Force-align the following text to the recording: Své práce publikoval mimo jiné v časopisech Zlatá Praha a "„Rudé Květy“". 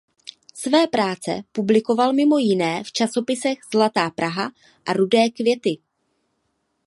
Své 0.53 0.87
práce 0.87 1.41
publikoval 1.51 2.13
mimo 2.13 2.37
jiné 2.37 2.83
v 2.83 2.91
časopisech 2.91 3.57
Zlatá 3.71 4.09
Praha 4.09 4.51
a 4.85 4.93
"„Rudé 4.93 5.29
Květy“". 5.29 5.77